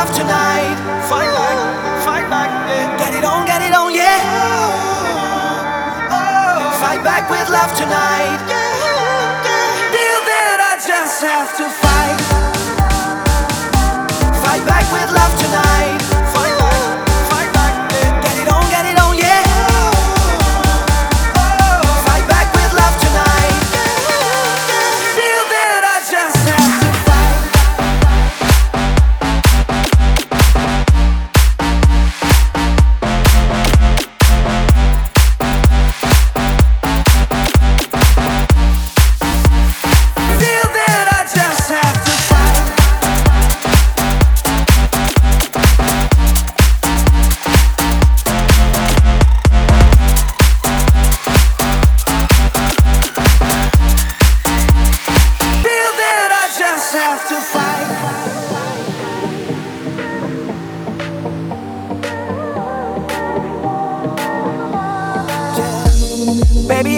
[0.00, 0.76] love tonight.
[1.10, 1.58] Fight back,
[2.04, 2.96] fight back, yeah.
[2.96, 4.20] Get it on, get it on, yeah.
[6.80, 8.40] Fight back with love tonight.
[9.92, 11.68] Feel that I just have to.
[11.68, 11.89] Fight
[56.92, 57.04] Baby,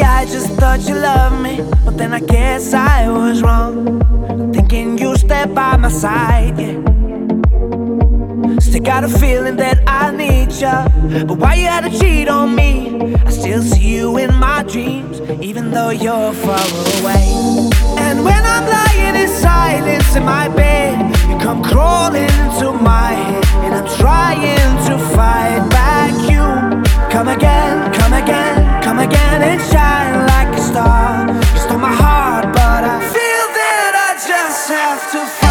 [0.03, 4.01] I just thought you loved me, but then I guess I was wrong.
[4.55, 6.81] Thinking you step by my side, yeah.
[8.61, 12.55] Still got a feeling that I need you, but why you had to cheat on
[12.55, 13.15] me?
[13.27, 16.67] I still see you in my dreams, even though you're far
[17.03, 17.29] away.
[17.99, 18.93] And when I'm lying.
[34.93, 35.42] have to